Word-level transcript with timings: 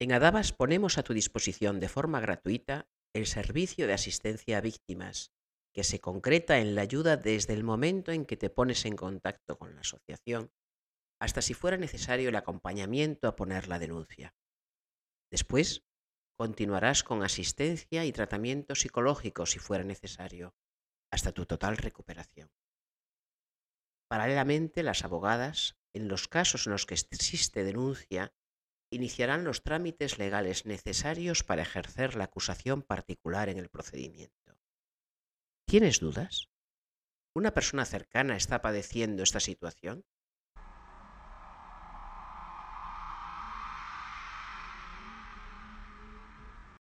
En 0.00 0.12
Adabas 0.12 0.52
ponemos 0.52 0.96
a 0.96 1.02
tu 1.02 1.12
disposición 1.12 1.80
de 1.80 1.88
forma 1.88 2.20
gratuita 2.20 2.88
el 3.14 3.26
servicio 3.26 3.88
de 3.88 3.94
asistencia 3.94 4.58
a 4.58 4.60
víctimas, 4.60 5.32
que 5.74 5.82
se 5.82 6.00
concreta 6.00 6.58
en 6.58 6.76
la 6.76 6.82
ayuda 6.82 7.16
desde 7.16 7.54
el 7.54 7.64
momento 7.64 8.12
en 8.12 8.24
que 8.24 8.36
te 8.36 8.48
pones 8.48 8.84
en 8.84 8.94
contacto 8.94 9.58
con 9.58 9.74
la 9.74 9.80
asociación 9.80 10.52
hasta 11.20 11.42
si 11.42 11.52
fuera 11.52 11.76
necesario 11.76 12.28
el 12.28 12.36
acompañamiento 12.36 13.26
a 13.26 13.34
poner 13.34 13.66
la 13.66 13.80
denuncia. 13.80 14.36
Después, 15.32 15.84
continuarás 16.38 17.02
con 17.02 17.24
asistencia 17.24 18.04
y 18.04 18.12
tratamiento 18.12 18.76
psicológico 18.76 19.46
si 19.46 19.58
fuera 19.58 19.82
necesario, 19.82 20.54
hasta 21.12 21.32
tu 21.32 21.44
total 21.44 21.76
recuperación. 21.76 22.52
Paralelamente, 24.08 24.84
las 24.84 25.04
abogadas, 25.04 25.76
en 25.92 26.06
los 26.06 26.28
casos 26.28 26.66
en 26.66 26.72
los 26.72 26.86
que 26.86 26.94
existe 26.94 27.64
denuncia, 27.64 28.32
iniciarán 28.90 29.44
los 29.44 29.62
trámites 29.62 30.18
legales 30.18 30.66
necesarios 30.66 31.44
para 31.44 31.62
ejercer 31.62 32.16
la 32.16 32.24
acusación 32.24 32.82
particular 32.82 33.48
en 33.48 33.58
el 33.58 33.68
procedimiento. 33.68 34.58
¿Tienes 35.66 36.00
dudas? 36.00 36.48
¿Una 37.34 37.52
persona 37.52 37.84
cercana 37.84 38.36
está 38.36 38.62
padeciendo 38.62 39.22
esta 39.22 39.40
situación? 39.40 40.04